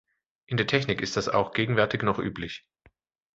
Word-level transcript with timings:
In 0.47 0.57
der 0.57 0.65
Technik 0.65 0.99
ist 0.99 1.15
das 1.15 1.29
auch 1.29 1.53
gegenwärtig 1.53 2.01
noch 2.01 2.17
üblich. 2.17 2.65